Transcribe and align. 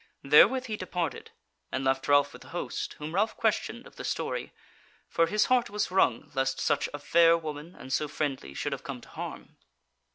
Therewith 0.23 0.65
he 0.65 0.77
departed, 0.77 1.29
and 1.71 1.83
left 1.83 2.07
Ralph 2.07 2.33
with 2.33 2.41
the 2.41 2.47
host, 2.47 2.93
whom 2.93 3.13
Ralph 3.13 3.37
questioned 3.37 3.85
of 3.85 3.97
the 3.97 4.03
story, 4.03 4.51
for 5.07 5.27
his 5.27 5.45
heart 5.45 5.69
was 5.69 5.91
wrung 5.91 6.31
lest 6.33 6.59
such 6.59 6.89
a 6.91 6.97
fair 6.97 7.37
woman 7.37 7.75
and 7.75 7.93
so 7.93 8.07
friendly 8.07 8.55
should 8.55 8.71
have 8.71 8.83
come 8.83 9.01
to 9.01 9.09
harm. 9.09 9.57